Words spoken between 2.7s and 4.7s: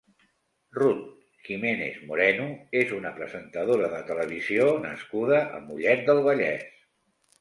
és una presentadora de televisió